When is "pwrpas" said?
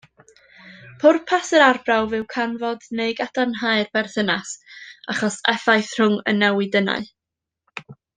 1.01-1.49